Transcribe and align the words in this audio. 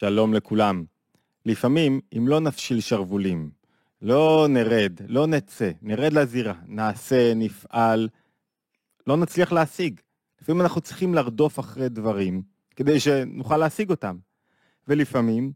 שלום 0.00 0.34
לכולם. 0.34 0.84
לפעמים, 1.46 2.00
אם 2.16 2.28
לא 2.28 2.40
נפשיל 2.40 2.80
שרוולים, 2.80 3.50
לא 4.02 4.46
נרד, 4.48 4.92
לא 5.08 5.26
נצא, 5.26 5.70
נרד 5.82 6.12
לזירה, 6.12 6.54
נעשה, 6.66 7.32
נפעל, 7.34 8.08
לא 9.06 9.16
נצליח 9.16 9.52
להשיג. 9.52 10.00
לפעמים 10.40 10.60
אנחנו 10.60 10.80
צריכים 10.80 11.14
לרדוף 11.14 11.60
אחרי 11.60 11.88
דברים 11.88 12.42
כדי 12.76 13.00
שנוכל 13.00 13.56
להשיג 13.56 13.90
אותם. 13.90 14.16
ולפעמים, 14.88 15.52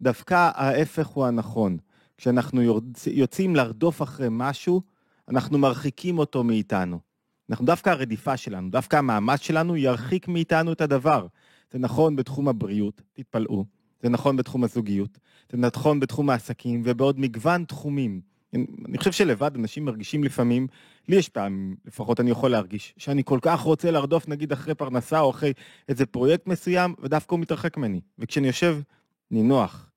דווקא 0.00 0.50
ההפך 0.54 1.06
הוא 1.06 1.26
הנכון. 1.26 1.76
כשאנחנו 2.18 2.62
יוצאים 3.06 3.56
לרדוף 3.56 4.02
אחרי 4.02 4.28
משהו, 4.30 4.82
אנחנו 5.28 5.58
מרחיקים 5.58 6.18
אותו 6.18 6.44
מאיתנו. 6.44 7.00
אנחנו 7.50 7.66
דווקא 7.66 7.90
הרדיפה 7.90 8.36
שלנו, 8.36 8.70
דווקא 8.70 8.96
המאמץ 8.96 9.40
שלנו 9.40 9.76
ירחיק 9.76 10.28
מאיתנו 10.28 10.72
את 10.72 10.80
הדבר. 10.80 11.26
זה 11.72 11.78
נכון 11.78 12.16
בתחום 12.16 12.48
הבריאות, 12.48 13.02
תתפלאו, 13.12 13.64
זה 14.02 14.08
נכון 14.08 14.36
בתחום 14.36 14.64
הזוגיות, 14.64 15.18
זה 15.52 15.56
נכון 15.56 16.00
בתחום 16.00 16.30
העסקים 16.30 16.82
ובעוד 16.84 17.20
מגוון 17.20 17.64
תחומים. 17.64 18.20
אני 18.54 18.98
חושב 18.98 19.12
שלבד 19.12 19.50
אנשים 19.56 19.84
מרגישים 19.84 20.24
לפעמים, 20.24 20.66
לי 21.08 21.16
יש 21.16 21.28
פעמים, 21.28 21.76
לפחות 21.84 22.20
אני 22.20 22.30
יכול 22.30 22.50
להרגיש, 22.50 22.94
שאני 22.96 23.22
כל 23.24 23.38
כך 23.42 23.60
רוצה 23.60 23.90
לרדוף 23.90 24.28
נגיד 24.28 24.52
אחרי 24.52 24.74
פרנסה 24.74 25.20
או 25.20 25.30
אחרי 25.30 25.52
איזה 25.88 26.06
פרויקט 26.06 26.46
מסוים, 26.46 26.94
ודווקא 27.02 27.34
הוא 27.34 27.40
מתרחק 27.40 27.76
ממני. 27.76 28.00
וכשאני 28.18 28.46
יושב 28.46 28.80
נינוח 29.30 29.90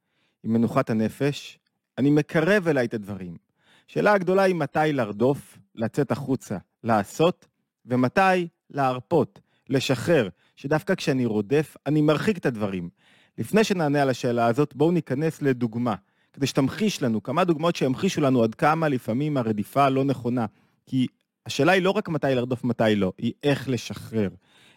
עם 0.44 0.54
מנוחת 0.54 0.90
הנפש, 0.90 1.60
אני 1.98 2.10
מקרב 2.10 2.68
אליי 2.68 2.86
את 2.86 2.94
הדברים. 2.94 3.38
השאלה 3.90 4.14
הגדולה 4.14 4.44
היא 4.44 4.56
מתי 4.56 4.94
לרדוף, 4.94 5.58
לצאת 5.76 6.12
החוצה, 6.12 6.58
לעשות, 6.84 7.46
ומתי 7.86 8.48
להרפות, 8.70 9.40
לשחרר, 9.70 10.30
שדווקא 10.56 10.96
כשאני 10.96 11.26
רודף, 11.26 11.78
אני 11.86 12.02
מרחיק 12.02 12.38
את 12.38 12.46
הדברים. 12.46 12.90
לפני 13.38 13.64
שנענה 13.64 14.02
על 14.02 14.10
השאלה 14.10 14.46
הזאת, 14.46 14.76
בואו 14.76 14.92
ניכנס 14.92 15.42
לדוגמה, 15.42 15.96
כדי 16.34 16.48
שתמחיש 16.48 17.04
לנו, 17.04 17.24
כמה 17.24 17.44
דוגמאות 17.44 17.76
שימחישו 17.76 18.22
לנו 18.22 18.44
עד 18.44 18.56
כמה 18.56 18.90
לפעמים 18.90 19.38
הרדיפה 19.38 19.90
לא 19.90 20.04
נכונה. 20.04 20.46
כי 20.86 21.08
השאלה 21.46 21.72
היא 21.72 21.82
לא 21.82 21.92
רק 21.92 22.10
מתי 22.10 22.28
לרדוף, 22.36 22.64
מתי 22.64 22.96
לא, 22.96 23.12
היא 23.18 23.34
איך 23.44 23.70
לשחרר, 23.70 24.30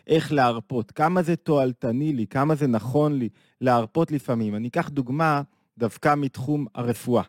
איך 0.07 0.33
להרפות, 0.33 0.91
כמה 0.93 1.23
זה 1.23 1.37
תועלתני 1.37 2.13
לי, 2.13 2.27
כמה 2.27 2.55
זה 2.55 2.67
נכון 2.67 3.19
לי 3.19 3.29
להרפות 3.61 4.13
לפעמים. 4.13 4.55
אני 4.55 4.69
אקח 4.69 4.89
דוגמה 4.89 5.43
דווקא 5.79 6.15
מתחום 6.15 6.67
הרפואה. 6.75 7.23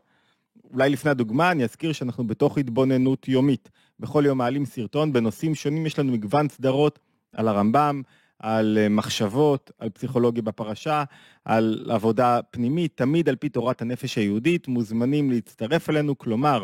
אולי 0.73 0.89
לפני 0.89 1.11
הדוגמה 1.11 1.51
אני 1.51 1.63
אזכיר 1.63 1.91
שאנחנו 1.91 2.27
בתוך 2.27 2.57
התבוננות 2.57 3.27
יומית. 3.27 3.69
בכל 3.99 4.23
יום 4.25 4.37
מעלים 4.37 4.65
סרטון 4.65 5.13
בנושאים 5.13 5.55
שונים, 5.55 5.85
יש 5.85 5.99
לנו 5.99 6.11
מגוון 6.11 6.49
סדרות 6.49 6.99
על 7.33 7.47
הרמב"ם, 7.47 8.01
על 8.39 8.77
אה, 8.81 8.89
מחשבות, 8.89 9.71
על 9.77 9.89
פסיכולוגיה 9.89 10.43
בפרשה, 10.43 11.03
על 11.45 11.85
עבודה 11.89 12.39
פנימית, 12.51 12.97
תמיד 12.97 13.29
על 13.29 13.35
פי 13.35 13.49
תורת 13.49 13.81
הנפש 13.81 14.17
היהודית, 14.17 14.67
מוזמנים 14.67 15.31
להצטרף 15.31 15.89
אלינו, 15.89 16.17
כלומר, 16.17 16.63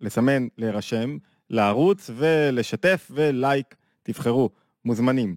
לסמן, 0.00 0.46
להירשם, 0.58 1.16
לערוץ 1.50 2.10
ולשתף 2.16 3.10
ולייק, 3.14 3.74
תבחרו, 4.02 4.50
מוזמנים. 4.84 5.36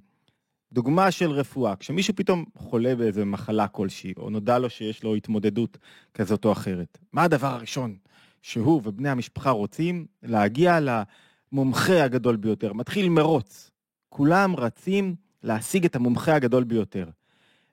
דוגמה 0.74 1.12
של 1.12 1.32
רפואה, 1.32 1.76
כשמישהו 1.76 2.16
פתאום 2.16 2.46
חולה 2.56 2.96
באיזה 2.96 3.26
מחלה 3.26 3.68
כלשהי, 3.68 4.14
או 4.18 4.30
נודע 4.30 4.60
לו 4.60 4.70
שיש 4.70 5.04
לו 5.04 5.16
התמודדות 5.16 5.78
כזאת 6.14 6.46
או 6.46 6.52
אחרת, 6.52 6.98
מה 7.14 7.24
הדבר 7.24 7.48
הראשון 7.48 7.96
שהוא 8.42 8.82
ובני 8.86 9.10
המשפחה 9.10 9.50
רוצים? 9.50 10.06
להגיע 10.24 10.80
למומחה 10.80 12.04
הגדול 12.04 12.36
ביותר. 12.36 12.74
מתחיל 12.74 13.10
מרוץ. 13.10 13.72
כולם 14.10 14.56
רצים 14.56 15.16
להשיג 15.44 15.86
את 15.86 15.96
המומחה 15.96 16.36
הגדול 16.36 16.64
ביותר. 16.64 17.10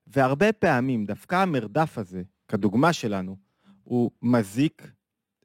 והרבה 0.07 0.53
פעמים 0.53 1.07
דווקא 1.07 1.35
המרדף 1.35 1.99
הזה, 1.99 2.23
כדוגמה 2.49 2.93
שלנו, 2.93 3.37
הוא 3.85 4.11
מזיק 4.23 4.91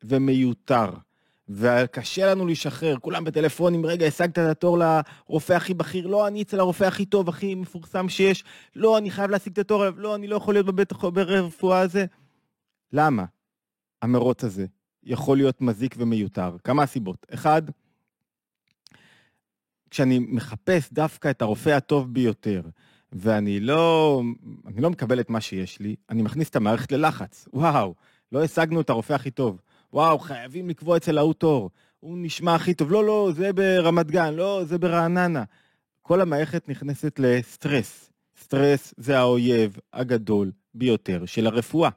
ומיותר. 0.04 0.90
וקשה 1.50 2.32
לנו 2.32 2.48
לשחרר, 2.48 2.98
כולם 3.00 3.24
בטלפונים, 3.24 3.86
רגע, 3.86 4.06
השגת 4.06 4.32
את 4.32 4.38
התור 4.38 4.78
לרופא 4.78 5.54
הכי 5.54 5.74
בכיר, 5.74 6.08
לא, 6.08 6.28
אני 6.28 6.42
אצל 6.42 6.60
הרופא 6.60 6.84
הכי 6.84 7.06
טוב, 7.06 7.30
הכי 7.30 7.56
מפורסם 7.56 8.10
שיש, 8.10 8.44
לא, 8.76 8.98
אני 8.98 9.12
חייב 9.12 9.32
להשיג 9.32 9.54
את 9.54 9.60
התור 9.60 9.90
לא, 9.90 10.16
אני 10.16 10.28
לא 10.28 10.36
יכול 10.36 10.54
להיות 10.54 10.66
בבית 10.66 10.92
הרפואה 11.16 11.80
הזה. 11.80 12.06
למה 12.94 13.26
המרוץ 14.02 14.44
הזה 14.44 14.66
יכול 15.04 15.38
להיות 15.38 15.62
מזיק 15.62 15.96
ומיותר? 15.98 16.56
כמה 16.64 16.86
סיבות. 16.86 17.26
אחד, 17.34 17.62
כשאני 19.92 20.20
מחפש 20.20 20.94
דווקא 20.94 21.30
את 21.30 21.42
הרופא 21.42 21.70
הטוב 21.70 22.14
ביותר, 22.14 22.62
ואני 23.12 23.60
לא, 23.60 24.22
אני 24.68 24.82
לא 24.82 24.90
מקבל 24.90 25.20
את 25.20 25.30
מה 25.30 25.42
שיש 25.42 25.80
לי, 25.80 25.96
אני 26.10 26.22
מכניס 26.22 26.50
את 26.50 26.56
המערכת 26.56 26.92
ללחץ. 26.92 27.48
וואו, 27.54 27.96
לא 28.32 28.44
השגנו 28.44 28.82
את 28.82 28.90
הרופא 28.90 29.14
הכי 29.14 29.32
טוב. 29.32 29.62
וואו, 29.94 30.20
חייבים 30.20 30.70
לקבוע 30.70 30.98
אצל 30.98 31.18
ההוא 31.18 31.34
תור. 31.34 31.70
הוא 32.00 32.18
נשמע 32.22 32.56
הכי 32.56 32.74
טוב. 32.74 32.92
לא, 32.92 33.06
לא, 33.06 33.32
זה 33.36 33.54
ברמת 33.54 34.12
גן, 34.12 34.34
לא, 34.34 34.62
זה 34.64 34.78
ברעננה. 34.78 35.44
כל 36.02 36.22
המערכת 36.22 36.70
נכנסת 36.70 37.20
לסטרס. 37.20 38.10
סטרס 38.42 38.94
זה 38.98 39.20
האויב 39.20 39.78
הגדול 39.94 40.52
ביותר 40.74 41.26
של 41.26 41.48
הרפואה. 41.48 41.90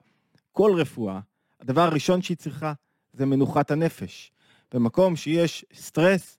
כל 0.52 0.72
רפואה, 0.76 1.20
הדבר 1.60 1.80
הראשון 1.80 2.22
שהיא 2.22 2.36
צריכה 2.36 2.72
זה 3.12 3.26
מנוחת 3.26 3.70
הנפש. 3.70 4.32
במקום 4.74 5.16
שיש 5.16 5.64
סטרס, 5.74 6.38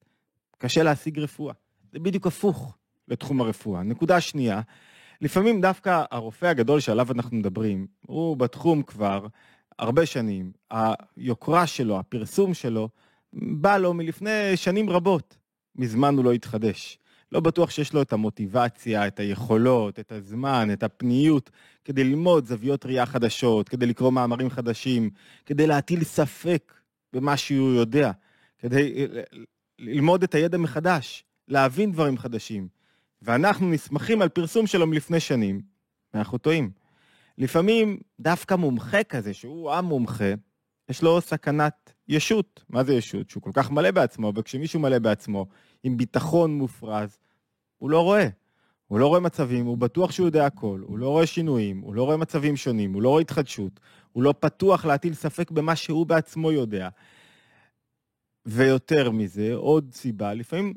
קשה 0.66 0.84
להשיג 0.84 1.20
רפואה. 1.20 1.54
זה 1.92 2.00
בדיוק 2.00 2.28
הפוך 2.28 2.78
לתחום 3.08 3.42
הרפואה. 3.42 3.84
נקודה 3.84 4.22
שנייה, 4.22 4.62
לפעמים 5.22 5.62
דווקא 5.62 6.04
הרופא 6.12 6.46
הגדול 6.46 6.80
שעליו 6.80 7.12
אנחנו 7.12 7.38
מדברים, 7.38 7.88
הוא 8.06 8.38
בתחום 8.38 8.84
כבר 8.84 9.28
הרבה 9.80 10.06
שנים, 10.06 10.52
היוקרה 10.72 11.68
שלו, 11.68 12.00
הפרסום 12.00 12.54
שלו, 12.54 12.90
בא 13.34 13.78
לו 13.78 13.94
מלפני 13.94 14.58
שנים 14.58 14.90
רבות. 14.90 15.38
מזמן 15.76 16.16
הוא 16.16 16.26
לא 16.26 16.32
התחדש. 16.32 17.00
לא 17.32 17.40
בטוח 17.40 17.70
שיש 17.70 17.94
לו 17.94 18.02
את 18.02 18.14
המוטיבציה, 18.14 19.08
את 19.08 19.20
היכולות, 19.20 20.00
את 20.00 20.12
הזמן, 20.12 20.70
את 20.74 20.84
הפניות, 20.84 21.50
כדי 21.84 22.04
ללמוד 22.04 22.46
זוויות 22.46 22.86
ראייה 22.86 23.06
חדשות, 23.06 23.70
כדי 23.70 23.86
לקרוא 23.86 24.12
מאמרים 24.12 24.50
חדשים, 24.50 25.10
כדי 25.46 25.68
להטיל 25.68 26.04
ספק 26.04 26.74
במה 27.14 27.38
שהוא 27.38 27.74
יודע, 27.74 28.12
כדי 28.60 29.08
ללמוד 29.80 30.24
את 30.24 30.36
הידע 30.36 30.58
מחדש, 30.58 31.24
להבין 31.48 31.92
דברים 31.92 32.18
חדשים. 32.18 32.68
ואנחנו 33.22 33.72
נסמכים 33.72 34.22
על 34.22 34.30
פרסום 34.30 34.68
שלו 34.68 34.88
מלפני 34.88 35.20
שנים, 35.20 35.62
ואנחנו 36.14 36.38
טועים. 36.38 36.72
לפעמים 37.38 37.98
דווקא 38.20 38.54
מומחה 38.54 39.04
כזה, 39.04 39.34
שהוא 39.34 39.72
המומחה, 39.72 40.34
יש 40.90 41.04
לו 41.04 41.22
סכנת 41.22 41.94
ישות. 42.08 42.64
מה 42.70 42.84
זה 42.84 42.94
ישות? 42.94 43.30
שהוא 43.30 43.44
כל 43.44 43.52
כך 43.54 43.72
מלא 43.72 43.92
בעצמו, 43.92 44.32
וכשמישהו 44.36 44.80
מלא 44.80 45.00
בעצמו, 45.00 45.46
עם 45.84 45.98
ביטחון 45.98 46.58
מופרז, 46.58 47.18
הוא 47.78 47.90
לא 47.90 48.02
רואה. 48.02 48.28
הוא 48.88 49.00
לא 49.00 49.08
רואה 49.08 49.20
מצבים, 49.20 49.66
הוא 49.66 49.78
בטוח 49.78 50.12
שהוא 50.12 50.28
יודע 50.28 50.46
הכל, 50.46 50.82
הוא 50.88 50.98
לא 50.98 51.10
רואה 51.10 51.26
שינויים, 51.26 51.80
הוא 51.80 51.96
לא 51.96 52.04
רואה 52.04 52.18
מצבים 52.18 52.58
שונים, 52.58 52.94
הוא 52.94 53.02
לא 53.02 53.10
רואה 53.10 53.22
התחדשות, 53.22 53.80
הוא 54.12 54.24
לא 54.24 54.34
פתוח 54.40 54.86
להטיל 54.86 55.14
ספק 55.14 55.52
במה 55.52 55.76
שהוא 55.76 56.06
בעצמו 56.06 56.52
יודע. 56.52 56.90
ויותר 58.46 59.12
מזה, 59.12 59.54
עוד 59.54 59.90
סיבה, 59.94 60.34
לפעמים 60.34 60.74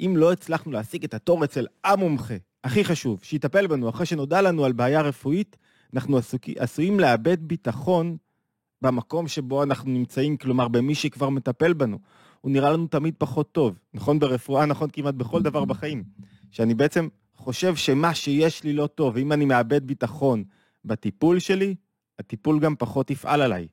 אם 0.00 0.14
לא 0.16 0.32
הצלחנו 0.32 0.72
להשיג 0.72 1.04
את 1.04 1.14
התור 1.14 1.44
אצל 1.44 1.66
המומחה, 1.84 2.34
הכי 2.64 2.84
חשוב, 2.84 3.20
שיטפל 3.22 3.66
בנו 3.66 3.88
אחרי 3.88 4.06
שנודע 4.06 4.42
לנו 4.42 4.64
על 4.64 4.72
בעיה 4.72 5.00
רפואית, 5.00 5.56
אנחנו 5.94 6.16
עסוק, 6.16 6.42
עשויים 6.58 7.00
לאבד 7.00 7.48
ביטחון 7.48 8.16
במקום 8.82 9.28
שבו 9.28 9.62
אנחנו 9.62 9.90
נמצאים, 9.90 10.36
כלומר 10.36 10.68
במי 10.68 10.94
שכבר 10.94 11.28
מטפל 11.28 11.72
בנו. 11.72 11.98
הוא 12.40 12.52
נראה 12.52 12.72
לנו 12.72 12.86
תמיד 12.86 13.14
פחות 13.18 13.52
טוב, 13.52 13.78
נכון 13.94 14.18
ברפואה, 14.18 14.66
נכון 14.66 14.90
כמעט 14.92 15.14
בכל 15.14 15.42
דבר 15.42 15.64
בחיים. 15.64 16.04
שאני 16.50 16.74
בעצם 16.74 17.08
חושב 17.36 17.76
שמה 17.76 18.14
שיש 18.14 18.64
לי 18.64 18.72
לא 18.72 18.86
טוב, 18.86 19.14
ואם 19.16 19.32
אני 19.32 19.44
מאבד 19.44 19.86
ביטחון 19.86 20.44
בטיפול 20.84 21.38
שלי, 21.38 21.74
הטיפול 22.18 22.60
גם 22.60 22.76
פחות 22.76 23.10
יפעל 23.10 23.42
עליי. 23.42 23.68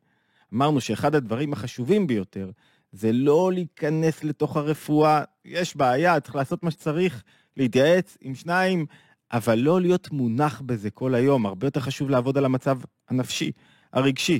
אמרנו 0.53 0.81
שאחד 0.81 1.15
הדברים 1.15 1.53
החשובים 1.53 2.07
ביותר 2.07 2.51
זה 2.91 3.11
לא 3.11 3.51
להיכנס 3.53 4.23
לתוך 4.23 4.57
הרפואה, 4.57 5.23
יש 5.45 5.75
בעיה, 5.75 6.19
צריך 6.19 6.35
לעשות 6.35 6.63
מה 6.63 6.71
שצריך, 6.71 7.23
להתייעץ 7.57 8.17
עם 8.21 8.35
שניים, 8.35 8.85
אבל 9.31 9.59
לא 9.59 9.81
להיות 9.81 10.11
מונח 10.11 10.61
בזה 10.65 10.89
כל 10.89 11.15
היום, 11.15 11.45
הרבה 11.45 11.67
יותר 11.67 11.79
חשוב 11.79 12.09
לעבוד 12.09 12.37
על 12.37 12.45
המצב 12.45 12.79
הנפשי, 13.09 13.51
הרגשי. 13.93 14.39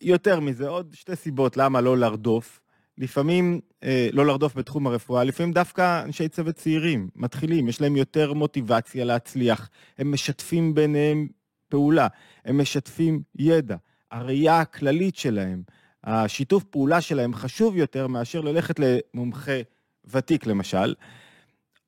יותר 0.00 0.40
מזה, 0.40 0.68
עוד 0.68 0.94
שתי 0.94 1.16
סיבות 1.16 1.56
למה 1.56 1.80
לא 1.80 1.98
לרדוף. 1.98 2.60
לפעמים, 2.98 3.60
אה, 3.84 4.08
לא 4.12 4.26
לרדוף 4.26 4.56
בתחום 4.56 4.86
הרפואה, 4.86 5.24
לפעמים 5.24 5.52
דווקא 5.52 6.02
אנשי 6.04 6.28
צוות 6.28 6.54
צעירים, 6.54 7.08
מתחילים, 7.16 7.68
יש 7.68 7.80
להם 7.80 7.96
יותר 7.96 8.32
מוטיבציה 8.32 9.04
להצליח, 9.04 9.70
הם 9.98 10.12
משתפים 10.12 10.74
ביניהם 10.74 11.28
פעולה, 11.68 12.06
הם 12.44 12.60
משתפים 12.60 13.22
ידע, 13.34 13.76
הראייה 14.10 14.60
הכללית 14.60 15.16
שלהם, 15.16 15.62
השיתוף 16.04 16.64
פעולה 16.64 17.00
שלהם 17.00 17.34
חשוב 17.34 17.76
יותר 17.76 18.06
מאשר 18.06 18.40
ללכת 18.40 18.76
למומחה 18.78 19.60
ותיק 20.04 20.46
למשל. 20.46 20.94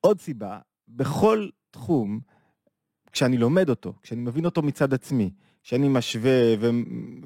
עוד 0.00 0.20
סיבה, 0.20 0.58
בכל 0.88 1.48
תחום, 1.70 2.20
כשאני 3.12 3.38
לומד 3.38 3.68
אותו, 3.68 3.92
כשאני 4.02 4.20
מבין 4.20 4.44
אותו 4.44 4.62
מצד 4.62 4.94
עצמי, 4.94 5.30
כשאני 5.62 5.88
משווה 5.88 6.54
ו- 6.60 6.70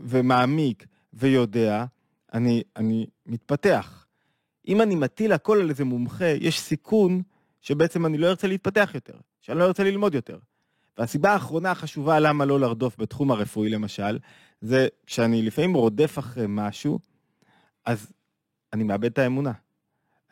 ומעמיק 0.03 0.87
ויודע, 1.13 1.85
אני, 2.35 2.63
אני 2.77 3.07
מתפתח. 3.27 4.07
אם 4.69 4.83
אני 4.83 4.95
מטיל 4.95 5.33
הכל 5.33 5.61
על 5.61 5.71
איזה 5.71 5.85
מומחה, 5.85 6.29
יש 6.41 6.61
סיכון 6.61 7.23
שבעצם 7.61 8.07
אני 8.07 8.19
לא 8.19 8.27
ארצה 8.27 8.47
להתפתח 8.47 8.91
יותר, 8.95 9.19
שאני 9.41 9.59
לא 9.59 9.65
ארצה 9.65 9.85
ללמוד 9.85 10.15
יותר. 10.15 10.39
והסיבה 10.99 11.33
האחרונה 11.33 11.71
החשובה 11.71 12.21
למה 12.21 12.45
לא 12.45 12.61
לרדוף 12.61 12.99
בתחום 12.99 13.31
הרפואי 13.31 13.69
למשל, 13.69 14.19
זה 14.61 14.89
כשאני 15.07 15.43
לפעמים 15.43 15.75
רודף 15.75 16.19
אחרי 16.19 16.45
משהו, 16.49 16.99
אז 17.85 18.13
אני 18.73 18.85
מאבד 18.85 19.05
את 19.05 19.19
האמונה. 19.19 19.53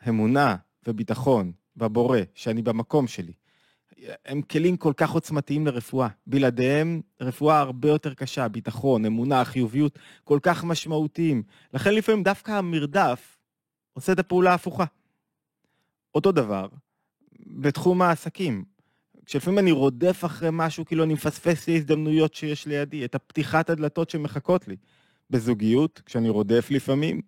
אמונה 0.09 0.55
וביטחון 0.87 1.51
בבורא, 1.77 2.19
שאני 2.33 2.61
במקום 2.61 3.07
שלי. 3.07 3.33
הם 4.25 4.41
כלים 4.41 4.77
כל 4.77 4.93
כך 4.97 5.11
עוצמתיים 5.11 5.67
לרפואה. 5.67 6.07
בלעדיהם, 6.27 7.01
רפואה 7.21 7.59
הרבה 7.59 7.89
יותר 7.89 8.13
קשה, 8.13 8.47
ביטחון, 8.47 9.05
אמונה, 9.05 9.45
חיוביות, 9.45 9.99
כל 10.23 10.39
כך 10.41 10.63
משמעותיים. 10.63 11.43
לכן 11.73 11.95
לפעמים 11.95 12.23
דווקא 12.23 12.51
המרדף 12.51 13.37
עושה 13.93 14.11
את 14.11 14.19
הפעולה 14.19 14.51
ההפוכה. 14.51 14.85
אותו 16.15 16.31
דבר 16.31 16.67
בתחום 17.47 18.01
העסקים. 18.01 18.65
כשלפעמים 19.29 19.59
אני 19.59 19.71
רודף 19.71 20.21
אחרי 20.25 20.49
משהו, 20.51 20.85
כאילו 20.85 21.03
אני 21.03 21.13
מפספס 21.13 21.67
לי 21.67 21.75
הזדמנויות 21.75 22.33
שיש 22.33 22.65
לידי, 22.65 23.05
את 23.05 23.15
הפתיחת 23.15 23.69
הדלתות 23.69 24.09
שמחכות 24.09 24.67
לי. 24.67 24.75
בזוגיות, 25.29 26.01
כשאני 26.05 26.29
רודף 26.29 26.67
לפעמים 26.71 27.21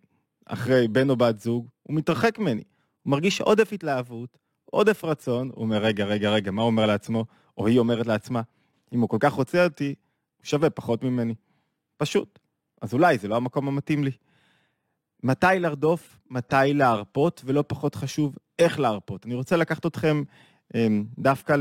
אחרי 0.46 0.88
בן 0.88 1.10
או 1.10 1.16
בת 1.16 1.40
זוג, 1.40 1.68
הוא 1.84 1.96
מתרחק 1.96 2.40
ממני. 2.40 2.64
הוא 3.04 3.12
מרגיש 3.12 3.42
עודף 3.42 3.74
התלהבות, 3.74 4.38
עודף 4.66 5.04
רצון, 5.04 5.50
הוא 5.54 5.64
אומר, 5.64 5.78
רגע, 5.78 6.06
רגע, 6.06 6.30
רגע, 6.30 6.52
מה 6.52 6.62
הוא 6.62 6.68
אומר 6.68 6.86
לעצמו? 6.86 7.26
או 7.58 7.68
היא 7.68 7.80
אומרת 7.80 8.08
לעצמה, 8.08 8.42
אם 8.94 9.02
הוא 9.02 9.10
כל 9.10 9.18
כך 9.20 9.34
רוצה 9.34 9.64
אותי, 9.64 9.96
הוא 10.38 10.46
שווה 10.46 10.70
פחות 10.70 11.04
ממני. 11.04 11.36
פשוט. 11.98 12.40
אז 12.82 12.94
אולי 12.94 13.18
זה 13.18 13.28
לא 13.28 13.36
המקום 13.36 13.68
המתאים 13.68 14.04
לי. 14.04 14.12
מתי 15.24 15.48
לרדוף, 15.60 16.20
מתי 16.30 16.74
להרפות, 16.74 17.42
ולא 17.46 17.64
פחות 17.68 17.96
חשוב, 17.96 18.36
איך 18.60 18.80
להרפות. 18.80 19.26
אני 19.26 19.36
רוצה 19.36 19.58
לקחת 19.58 19.86
אתכם 19.86 20.24
דווקא 21.20 21.56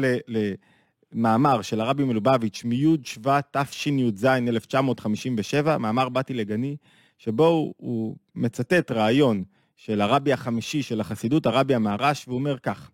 למאמר 1.13 1.63
של 1.63 1.81
הרבי 1.81 2.05
מלובביץ' 2.05 2.65
מי' 2.65 2.97
שבט 3.05 3.57
תשי"ז 3.57 4.25
1957, 4.25 5.79
מאמר 5.79 6.09
באתי 6.09 6.35
לגני, 6.35 6.77
שבו 7.19 7.47
הוא, 7.47 7.75
הוא 7.77 8.17
מצטט 8.35 8.91
רעיון 8.91 9.45
של 9.77 10.01
הרבי 10.01 10.33
החמישי 10.33 10.83
של 10.83 11.01
החסידות, 11.01 11.47
הרבי 11.47 11.75
המהר"ש, 11.75 12.29
והוא 12.29 12.39
אומר 12.39 12.59
כך, 12.59 12.91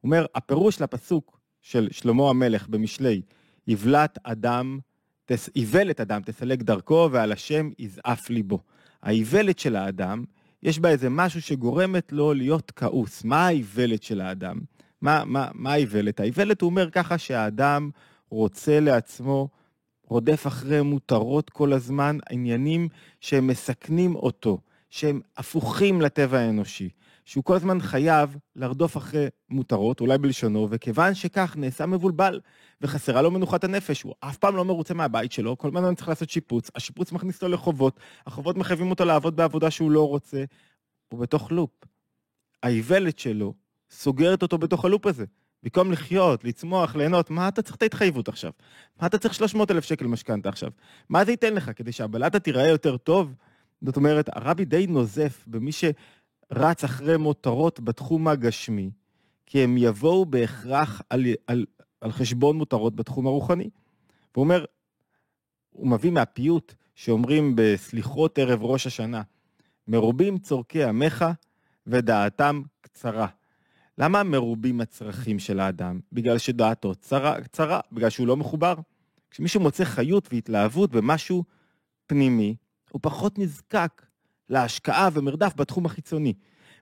הוא 0.00 0.08
אומר, 0.08 0.26
הפירוש 0.34 0.80
לפסוק 0.80 1.40
של 1.62 1.88
שלמה 1.90 2.30
המלך 2.30 2.68
במשלי, 2.68 3.22
יבלת 3.66 4.18
אדם, 4.22 4.78
תס... 5.26 5.50
איוולת 5.56 6.00
אדם 6.00 6.22
תסלק 6.22 6.62
דרכו 6.62 7.08
ועל 7.12 7.32
השם 7.32 7.70
יזעף 7.78 8.30
ליבו. 8.30 8.58
האיוולת 9.02 9.58
של 9.58 9.76
האדם, 9.76 10.24
יש 10.62 10.78
בה 10.78 10.88
איזה 10.88 11.10
משהו 11.10 11.42
שגורמת 11.42 12.12
לו 12.12 12.34
להיות 12.34 12.72
כעוס. 12.76 13.24
מה 13.24 13.46
האיוולת 13.46 14.02
של 14.02 14.20
האדם? 14.20 14.58
מה, 15.02 15.24
מה, 15.24 15.48
מה 15.54 15.72
האיוולת? 15.72 16.20
האיוולת 16.20 16.60
הוא 16.60 16.70
אומר 16.70 16.90
ככה 16.90 17.18
שהאדם 17.18 17.90
רוצה 18.30 18.80
לעצמו, 18.80 19.48
רודף 20.04 20.46
אחרי 20.46 20.82
מותרות 20.82 21.50
כל 21.50 21.72
הזמן, 21.72 22.18
עניינים 22.30 22.88
שהם 23.20 23.46
מסכנים 23.46 24.16
אותו, 24.16 24.58
שהם 24.90 25.20
הפוכים 25.36 26.00
לטבע 26.00 26.38
האנושי. 26.38 26.88
שהוא 27.28 27.44
כל 27.44 27.56
הזמן 27.56 27.80
חייב 27.80 28.36
לרדוף 28.56 28.96
אחרי 28.96 29.26
מותרות, 29.50 30.00
אולי 30.00 30.18
בלשונו, 30.18 30.68
וכיוון 30.70 31.14
שכך 31.14 31.56
נעשה 31.56 31.86
מבולבל 31.86 32.40
וחסרה 32.80 33.22
לו 33.22 33.30
מנוחת 33.30 33.64
הנפש, 33.64 34.02
הוא 34.02 34.14
אף 34.20 34.36
פעם 34.36 34.56
לא 34.56 34.64
מרוצה 34.64 34.94
מהבית 34.94 35.32
שלו, 35.32 35.58
כל 35.58 35.68
הזמן 35.68 35.94
צריך 35.94 36.08
לעשות 36.08 36.30
שיפוץ, 36.30 36.70
השיפוץ 36.74 37.12
מכניס 37.12 37.34
אותו 37.34 37.48
לחובות, 37.48 38.00
החובות 38.26 38.56
מחייבים 38.56 38.90
אותו 38.90 39.04
לעבוד 39.04 39.36
בעבודה 39.36 39.70
שהוא 39.70 39.90
לא 39.90 40.08
רוצה, 40.08 40.44
הוא 41.08 41.20
בתוך 41.20 41.52
לופ. 41.52 41.70
האיוולת 42.62 43.18
שלו 43.18 43.54
סוגרת 43.90 44.42
אותו 44.42 44.58
בתוך 44.58 44.84
הלופ 44.84 45.06
הזה. 45.06 45.24
במקום 45.62 45.92
לחיות, 45.92 46.44
לצמוח, 46.44 46.96
ליהנות, 46.96 47.30
מה 47.30 47.48
אתה 47.48 47.62
צריך 47.62 47.76
את 47.76 47.82
ההתחייבות 47.82 48.28
עכשיו? 48.28 48.52
מה 49.00 49.06
אתה 49.06 49.18
צריך 49.18 49.34
300 49.34 49.70
אלף 49.70 49.84
שקל 49.84 50.06
משכנתה 50.06 50.48
עכשיו? 50.48 50.70
מה 51.08 51.24
זה 51.24 51.30
ייתן 51.30 51.54
לך? 51.54 51.70
כדי 51.76 51.92
שהבלטה 51.92 52.38
תיראה 52.38 52.68
יותר 52.68 52.96
טוב? 52.96 53.34
זאת 53.82 53.96
אומרת, 53.96 54.28
הרבי 54.36 54.64
די 54.64 54.86
נוזף 54.86 55.44
במי 55.46 55.70
שרץ 55.72 56.84
אחרי 56.84 57.16
מותרות 57.16 57.80
בתחום 57.80 58.28
הגשמי, 58.28 58.90
כי 59.46 59.64
הם 59.64 59.76
יבואו 59.78 60.26
בהכרח 60.26 61.02
על, 61.10 61.26
על, 61.46 61.66
על 62.00 62.12
חשבון 62.12 62.56
מותרות 62.56 62.96
בתחום 62.96 63.26
הרוחני. 63.26 63.70
והוא 64.34 64.44
אומר, 64.44 64.64
הוא 65.70 65.88
מביא 65.88 66.10
מהפיוט 66.10 66.74
שאומרים 66.94 67.52
בסליחות 67.56 68.38
ערב 68.38 68.62
ראש 68.62 68.86
השנה, 68.86 69.22
מרובים 69.88 70.38
צורכי 70.38 70.84
עמך 70.84 71.24
ודעתם 71.86 72.62
קצרה. 72.80 73.26
למה 73.98 74.22
מרובים 74.22 74.80
הצרכים 74.80 75.38
של 75.38 75.60
האדם? 75.60 76.00
בגלל 76.12 76.38
שדעתו 76.38 76.94
צרה, 76.94 77.40
קצרה, 77.40 77.80
בגלל 77.92 78.10
שהוא 78.10 78.26
לא 78.26 78.36
מחובר. 78.36 78.74
כשמישהו 79.30 79.60
מוצא 79.60 79.84
חיות 79.84 80.28
והתלהבות 80.32 80.90
במשהו 80.90 81.44
פנימי, 82.06 82.56
הוא 82.90 83.00
פחות 83.02 83.38
נזקק 83.38 84.06
להשקעה 84.48 85.08
ומרדף 85.12 85.54
בתחום 85.56 85.86
החיצוני. 85.86 86.34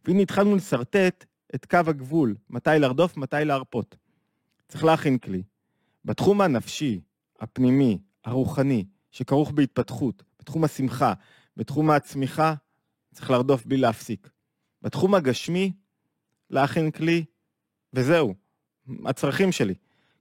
והנה 0.05 0.23
התחלנו 0.23 0.57
לשרטט 0.57 1.25
את 1.55 1.67
קו 1.67 1.79
הגבול, 1.87 2.35
מתי 2.51 2.71
לרדוף, 2.79 3.17
מתי 3.17 3.37
להרפות. 3.45 3.97
צריך 4.69 4.85
להכין 4.85 5.19
כלי. 5.19 5.43
בתחום 6.05 6.41
הנפשי, 6.41 7.01
הפנימי, 7.41 7.99
הרוחני, 8.25 8.85
שכרוך 9.11 9.51
בהתפתחות, 9.51 10.23
בתחום 10.41 10.65
השמחה, 10.65 11.13
בתחום 11.57 11.91
הצמיחה, 11.91 12.55
צריך 13.15 13.31
לרדוף 13.31 13.67
בלי 13.67 13.77
להפסיק. 13.77 14.31
בתחום 14.83 15.15
הגשמי, 15.15 15.73
להכין 16.51 16.91
כלי, 16.91 17.25
וזהו, 17.93 18.35
הצרכים 19.05 19.53
שלי. 19.53 19.75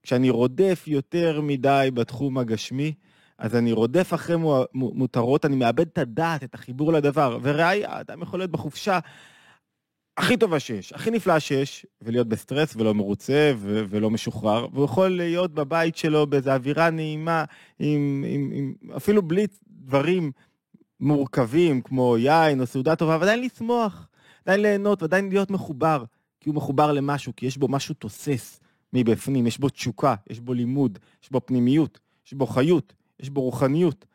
כשאני 0.04 0.30
רודף 0.30 0.84
יותר 0.88 1.42
מדי 1.42 1.90
בתחום 1.94 2.38
הגשמי, 2.38 2.94
אז 3.38 3.56
אני 3.56 3.72
רודף 3.72 4.14
אחרי 4.14 4.36
מותרות, 4.74 5.46
אני 5.46 5.56
מאבד 5.56 5.88
את 5.88 5.98
הדעת, 5.98 6.44
את 6.44 6.54
החיבור 6.54 6.94
לדבר. 6.94 7.40
וראיה, 7.42 8.00
אדם 8.00 8.22
יכול 8.22 8.40
להיות 8.40 8.52
בחופשה 8.52 9.00
הכי 10.18 10.38
טובה 10.38 10.60
שיש, 10.60 10.94
הכי 10.94 11.12
נפלאה 11.12 11.40
שיש, 11.40 11.86
ולהיות 12.02 12.28
בסטרס 12.28 12.76
ולא 12.76 12.94
מרוצה 12.94 13.54
ו- 13.58 13.84
ולא 13.90 14.10
משוחרר, 14.10 14.68
והוא 14.74 14.86
יכול 14.86 15.08
להיות 15.08 15.54
בבית 15.54 15.96
שלו 15.96 16.28
באיזו 16.28 16.52
אווירה 16.52 16.90
נעימה, 16.90 17.44
עם, 17.80 18.26
עם, 18.28 18.52
עם, 18.54 18.74
אפילו 18.98 19.22
בלי 19.22 19.48
דברים 19.68 20.32
מורכבים 21.00 21.82
כמו 21.82 22.18
יין 22.18 22.62
או 22.62 22.66
סעודה 22.66 22.96
טובה, 22.96 23.18
ועדיין 23.20 23.42
לשמוח, 23.42 24.08
עדיין 24.46 24.62
ליהנות 24.62 25.02
ועדיין 25.02 25.30
להיות 25.30 25.52
מחובר, 25.52 26.04
כי 26.46 26.50
הוא 26.50 26.56
מחובר 26.56 26.92
למשהו, 26.92 27.36
כי 27.36 27.46
יש 27.46 27.58
בו 27.58 27.68
משהו 27.68 27.96
תוסס 27.96 28.60
מבפנים, 28.94 29.48
יש 29.48 29.60
בו 29.60 29.70
תשוקה, 29.70 30.16
יש 30.30 30.40
בו 30.40 30.54
לימוד, 30.54 31.00
יש 31.24 31.32
בו 31.32 31.46
פנימיות, 31.46 32.00
יש 32.26 32.34
בו 32.34 32.46
חיות, 32.46 32.94
יש 33.20 33.30
בו 33.30 33.42
רוחניות. 33.42 34.06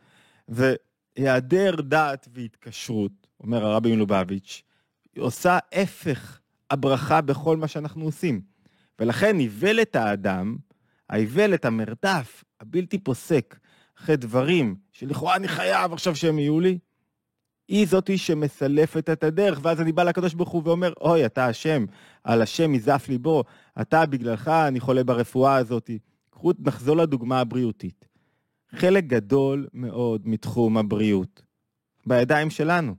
והיעדר 0.49 1.81
דעת 1.81 2.29
והתקשרות, 2.33 3.27
אומר 3.41 3.65
הרבי 3.65 3.97
מלובביץ', 3.97 4.63
עושה 5.19 5.59
הפך 5.73 6.41
הברכה 6.71 7.21
בכל 7.21 7.57
מה 7.57 7.69
שאנחנו 7.69 8.05
עושים. 8.05 8.41
ולכן 8.99 9.39
איוולת 9.39 9.97
האדם, 9.97 10.57
האיוולת, 11.09 11.65
המרדף, 11.65 12.45
הבלתי 12.61 12.99
פוסק, 12.99 13.59
אחרי 13.99 14.17
דברים 14.17 14.77
שלכאורה 14.93 15.37
אני 15.37 15.49
חייב 15.49 15.93
עכשיו 15.93 16.17
שהם 16.17 16.39
יהיו 16.39 16.61
לי, 16.61 16.79
היא 17.71 17.87
זאתי 17.87 18.19
שמסלפת 18.19 19.11
את 19.11 19.25
הדרך, 19.25 19.61
ואז 19.63 19.81
אני 19.81 19.93
בא 19.93 20.03
לקדוש 20.03 20.35
ברוך 20.35 20.51
הוא 20.51 20.63
ואומר, 20.65 20.93
אוי, 21.01 21.27
אתה 21.27 21.51
אשם, 21.51 21.85
על 22.25 22.43
השם 22.43 22.75
יזף 22.75 23.07
ליבו, 23.09 23.45
אתה 23.81 24.07
בגללך 24.07 24.49
אני 24.49 24.81
חולה 24.81 25.05
ברפואה 25.05 25.57
הזאת. 25.57 25.91
קחו, 26.31 26.53
נחזור 26.59 26.97
לדוגמה 26.97 27.41
הבריאותית. 27.41 28.09
חלק 28.77 29.05
גדול 29.05 29.69
מאוד 29.75 30.29
מתחום 30.29 30.77
הבריאות 30.77 31.43
בידיים 32.07 32.51
שלנו. 32.51 32.95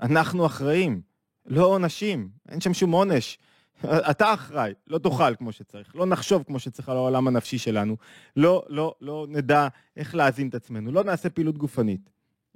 אנחנו 0.00 0.46
אחראים, 0.46 1.00
לא 1.46 1.66
עונשים, 1.66 2.28
אין 2.48 2.60
שם 2.60 2.74
שום 2.74 2.92
עונש. 2.92 3.38
אתה 3.84 4.34
אחראי, 4.34 4.72
לא 4.86 4.98
תאכל 4.98 5.34
כמו 5.36 5.52
שצריך, 5.52 5.96
לא 5.96 6.06
נחשוב 6.06 6.42
כמו 6.42 6.58
שצריך 6.58 6.88
על 6.88 6.96
העולם 6.96 7.28
הנפשי 7.28 7.58
שלנו, 7.58 7.96
לא, 8.36 8.62
לא, 8.68 8.94
לא 9.00 9.26
נדע 9.28 9.68
איך 9.96 10.14
להזין 10.14 10.48
את 10.48 10.54
עצמנו, 10.54 10.92
לא 10.92 11.04
נעשה 11.04 11.30
פעילות 11.30 11.58
גופנית. 11.58 12.11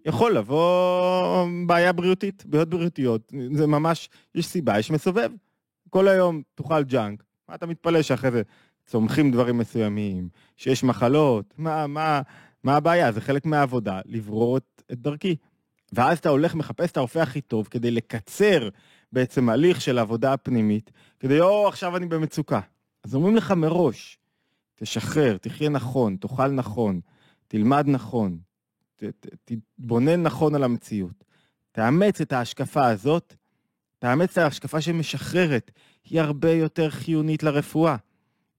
יכול 0.07 0.37
לבוא 0.37 1.47
בעיה 1.67 1.93
בריאותית, 1.93 2.47
בעיות 2.47 2.69
בריאותיות, 2.69 3.33
זה 3.53 3.67
ממש, 3.67 4.09
יש 4.35 4.47
סיבה, 4.47 4.79
יש 4.79 4.91
מסובב. 4.91 5.31
כל 5.91 6.09
היום 6.09 6.43
תאכל 6.55 6.83
ג'אנק, 6.83 7.23
מה 7.49 7.55
אתה 7.55 7.67
מתפלא 7.67 8.03
שאחרי 8.03 8.31
זה 8.31 8.43
צומחים 8.87 9.31
דברים 9.31 9.59
מסוימים, 9.59 10.29
שיש 10.57 10.85
מחלות, 10.85 11.55
מה, 11.59 11.87
מה, 11.87 12.21
מה 12.65 12.77
הבעיה? 12.77 13.13
זה 13.13 13.21
חלק 13.21 13.47
מהעבודה, 13.47 14.01
לברור 14.05 14.57
את, 14.57 14.83
את 14.93 15.01
דרכי. 15.01 15.37
ואז 15.93 16.19
אתה 16.19 16.29
הולך, 16.29 16.55
מחפש 16.55 16.91
את 16.91 16.97
הרופא 16.97 17.19
הכי 17.19 17.41
טוב 17.41 17.69
כדי 17.71 17.91
לקצר 17.91 18.69
בעצם 19.13 19.49
הליך 19.49 19.81
של 19.81 19.99
העבודה 19.99 20.33
הפנימית, 20.33 20.91
כדי, 21.21 21.41
או, 21.41 21.69
עכשיו 21.69 21.97
אני 21.97 22.07
במצוקה. 22.07 22.61
אז 23.05 23.15
אומרים 23.15 23.37
לך 23.37 23.51
מראש, 23.51 24.19
תשחרר, 24.75 25.37
תחיה 25.37 25.69
נכון, 25.69 26.17
תאכל 26.17 26.49
נכון, 26.49 27.01
תלמד 27.49 27.85
נכון, 27.89 28.39
תתבונן 29.45 30.23
נכון 30.23 30.55
על 30.55 30.65
המציאות. 30.65 31.25
תאמץ 31.73 32.21
את 32.21 32.33
ההשקפה 32.33 32.87
הזאת, 32.87 33.35
תאמץ 33.99 34.31
את 34.33 34.39
ההשקפה 34.39 34.81
שמשחררת, 34.81 35.71
היא 36.05 36.21
הרבה 36.21 36.51
יותר 36.51 36.91
חיונית 36.91 37.43
לרפואה. 37.43 37.97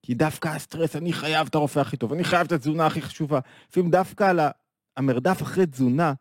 כי 0.01 0.13
דווקא 0.13 0.47
הסטרס, 0.47 0.95
אני 0.95 1.13
חייב 1.13 1.47
את 1.47 1.55
הרופא 1.55 1.79
הכי 1.79 1.97
טוב, 1.97 2.13
אני 2.13 2.23
חייב 2.23 2.45
את 2.45 2.51
התזונה 2.51 2.85
הכי 2.85 3.01
חשובה. 3.01 3.39
לפעמים 3.69 3.91
דווקא 3.91 4.23
על 4.23 4.39
המרדף 4.97 5.41
אחרי 5.41 5.65
תזונה 5.65 6.13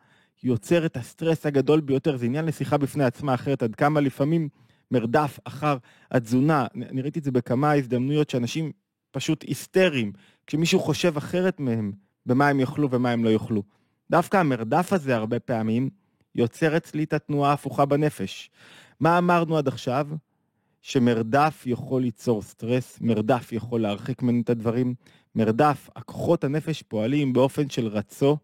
יוצר 0.42 0.86
את 0.86 0.96
הסטרס 0.96 1.46
הגדול 1.46 1.80
ביותר, 1.80 2.16
זה 2.16 2.26
עניין 2.26 2.44
לשיחה 2.44 2.78
בפני 2.78 3.04
עצמה 3.04 3.34
אחרת, 3.34 3.62
עד 3.62 3.74
כמה 3.74 4.00
לפעמים 4.00 4.48
מרדף 4.90 5.38
אחר 5.44 5.76
התזונה, 6.10 6.66
אני 6.74 7.02
ראיתי 7.02 7.18
את 7.18 7.24
זה 7.24 7.30
בכמה 7.30 7.72
הזדמנויות 7.72 8.30
שאנשים 8.30 8.72
פשוט 9.10 9.42
היסטריים, 9.42 10.12
כשמישהו 10.46 10.80
חושב 10.80 11.16
אחרת 11.16 11.60
מהם 11.60 11.92
במה 12.26 12.48
הם 12.48 12.60
יאכלו 12.60 12.90
ומה 12.90 13.10
הם 13.10 13.24
לא 13.24 13.30
יאכלו. 13.30 13.62
דווקא 14.10 14.36
המרדף 14.36 14.92
הזה 14.92 15.16
הרבה 15.16 15.40
פעמים 15.40 15.90
יוצר 16.34 16.76
אצלי 16.76 17.04
את 17.04 17.12
התנועה 17.12 17.50
ההפוכה 17.50 17.84
בנפש. 17.84 18.50
מה 19.00 19.18
אמרנו 19.18 19.58
עד 19.58 19.68
עכשיו? 19.68 20.08
שמרדף 20.82 21.62
יכול 21.66 22.02
ליצור 22.02 22.42
סטרס, 22.42 22.98
מרדף 23.00 23.52
יכול 23.52 23.80
להרחיק 23.80 24.22
ממנו 24.22 24.40
את 24.40 24.50
הדברים, 24.50 24.94
מרדף, 25.34 25.90
הכוחות 25.96 26.44
הנפש 26.44 26.82
פועלים 26.82 27.32
באופן 27.32 27.70
של 27.70 27.86
רצו 27.86 28.36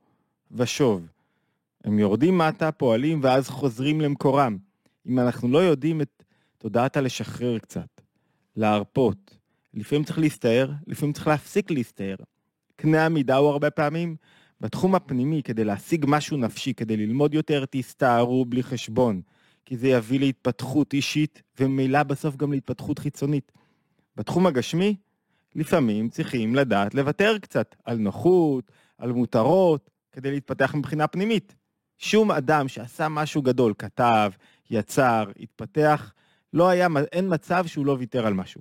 ושוב. 0.50 1.08
הם 1.84 1.98
יורדים 1.98 2.38
מטה, 2.38 2.72
פועלים, 2.72 3.20
ואז 3.22 3.48
חוזרים 3.48 4.00
למקורם. 4.00 4.56
אם 5.06 5.18
אנחנו 5.18 5.48
לא 5.48 5.58
יודעים 5.58 6.00
את 6.00 6.24
תודעת 6.58 6.96
הלשחרר 6.96 7.58
קצת, 7.58 8.00
להרפות, 8.56 9.38
לפעמים 9.74 10.04
צריך 10.04 10.18
להסתער, 10.18 10.70
לפעמים 10.86 11.12
צריך 11.12 11.26
להפסיק 11.26 11.70
להסתער. 11.70 12.16
קנה 12.76 13.06
המידה 13.06 13.36
הוא 13.36 13.48
הרבה 13.48 13.70
פעמים, 13.70 14.16
בתחום 14.62 14.94
הפנימי, 14.94 15.42
כדי 15.42 15.64
להשיג 15.64 16.04
משהו 16.08 16.36
נפשי, 16.36 16.74
כדי 16.74 16.96
ללמוד 16.96 17.34
יותר, 17.34 17.64
תסתערו 17.70 18.44
בלי 18.44 18.62
חשבון. 18.62 19.20
כי 19.64 19.76
זה 19.76 19.88
יביא 19.88 20.20
להתפתחות 20.20 20.94
אישית, 20.94 21.42
וממילא 21.60 22.02
בסוף 22.02 22.36
גם 22.36 22.52
להתפתחות 22.52 22.98
חיצונית. 22.98 23.52
בתחום 24.16 24.46
הגשמי, 24.46 24.96
לפעמים 25.54 26.08
צריכים 26.08 26.54
לדעת 26.54 26.94
לוותר 26.94 27.38
קצת 27.38 27.74
על 27.84 27.96
נוחות, 27.96 28.72
על 28.98 29.12
מותרות, 29.12 29.90
כדי 30.12 30.30
להתפתח 30.30 30.74
מבחינה 30.74 31.06
פנימית. 31.06 31.54
שום 31.98 32.30
אדם 32.30 32.68
שעשה 32.68 33.08
משהו 33.08 33.42
גדול, 33.42 33.74
כתב, 33.78 34.30
יצר, 34.70 35.24
התפתח, 35.40 36.12
לא 36.52 36.68
היה, 36.68 36.88
אין 37.12 37.34
מצב 37.34 37.66
שהוא 37.66 37.86
לא 37.86 37.96
ויתר 37.98 38.26
על 38.26 38.34
משהו. 38.34 38.60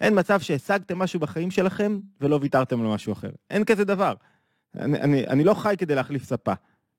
אין 0.00 0.18
מצב 0.18 0.40
שהשגתם 0.40 0.98
משהו 0.98 1.20
בחיים 1.20 1.50
שלכם 1.50 1.98
ולא 2.20 2.38
ויתרתם 2.42 2.80
על 2.80 2.86
משהו 2.86 3.12
אחר. 3.12 3.30
אין 3.50 3.64
כזה 3.64 3.84
דבר. 3.84 4.14
אני, 4.74 5.00
אני, 5.00 5.26
אני 5.26 5.44
לא 5.44 5.54
חי 5.54 5.74
כדי 5.78 5.94
להחליף 5.94 6.24
ספה, 6.24 6.52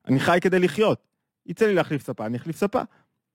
אני 0.08 0.20
חי 0.20 0.38
כדי 0.40 0.58
לחיות. 0.58 1.06
יצא 1.46 1.66
לי 1.66 1.74
להחליף 1.74 2.02
ספה, 2.02 2.26
אני 2.26 2.36
אחליף 2.36 2.56
ספה. 2.56 2.82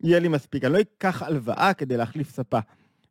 יהיה 0.04 0.20
לי 0.20 0.28
מספיק, 0.28 0.64
אני 0.64 0.74
לא 0.74 0.80
אקח 0.80 1.24
הלוואה 1.24 1.74
כדי 1.74 1.98
להחליף 1.98 2.30
ספה. 2.30 2.60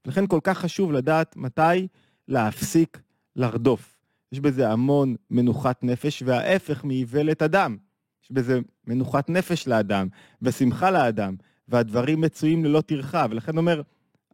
לכן 0.07 0.27
כל 0.27 0.41
כך 0.43 0.59
חשוב 0.59 0.93
לדעת 0.93 1.37
מתי 1.37 1.89
להפסיק 2.29 3.01
לרדוף. 3.37 3.99
יש 4.33 4.41
בזה 4.41 4.71
המון 4.71 5.15
מנוחת 5.31 5.85
נפש, 5.85 6.23
וההפך 6.27 6.85
מאיוולת 6.85 7.43
אדם. 7.43 7.77
יש 8.25 8.33
בזה 8.33 8.61
מנוחת 8.87 9.31
נפש 9.31 9.69
לאדם, 9.69 10.09
ושמחה 10.43 10.91
לאדם, 10.91 11.37
והדברים 11.69 12.21
מצויים 12.21 12.65
ללא 12.65 12.81
טרחה, 12.81 13.27
ולכן 13.31 13.57
אומר, 13.57 13.83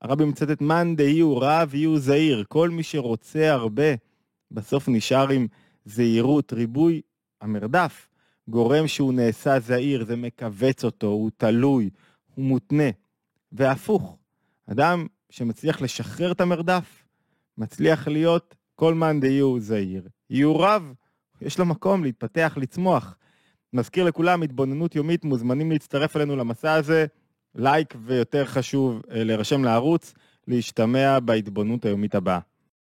הרבי 0.03 0.25
מצטט, 0.25 0.61
מאן 0.61 0.97
דהיו 0.97 1.39
רב 1.39 1.75
יהיו 1.75 1.99
זהיר. 1.99 2.45
כל 2.49 2.71
מי 2.71 2.83
שרוצה 2.83 3.53
הרבה, 3.53 3.95
בסוף 4.51 4.89
נשאר 4.89 5.29
עם 5.29 5.47
זהירות, 5.91 6.53
ריבוי 6.53 7.01
המרדף. 7.41 8.09
גורם 8.49 8.87
שהוא 8.87 9.13
נעשה 9.13 9.61
זהיר, 9.61 10.05
זה 10.05 10.17
מכווץ 10.17 10.85
אותו, 10.85 11.07
הוא 11.07 11.31
תלוי, 11.37 11.91
הוא 12.35 12.45
מותנה. 12.45 12.91
והפוך, 13.53 14.19
אדם 14.67 15.07
שמצליח 15.31 15.81
לשחרר 15.81 16.33
את 16.33 16.41
המרדף, 16.41 17.05
מצליח 17.59 18.09
להיות 18.09 18.55
כל 18.75 18.95
מאן 18.95 19.21
דהיו 19.21 19.61
זהיר. 19.61 20.09
יהיו 20.31 20.57
רב, 20.57 20.93
יש 21.41 21.59
לו 21.59 21.67
מקום 21.67 22.03
להתפתח, 22.05 22.55
לצמוח. 22.61 23.17
מזכיר 23.73 24.05
לכולם, 24.05 24.43
התבוננות 24.43 24.97
יומית, 24.97 25.25
מוזמנים 25.25 25.71
להצטרף 25.71 26.17
אלינו 26.17 26.37
למסע 26.37 26.73
הזה. 26.73 27.07
לייק 27.55 27.95
ויותר 28.05 28.45
חשוב, 28.45 29.03
אה, 29.11 29.25
להירשם 29.25 29.65
לערוץ, 29.65 30.15
להשתמע 30.49 31.21
בהתבוננות 31.21 31.85
היומית 31.85 32.15
הבאה. 32.15 32.39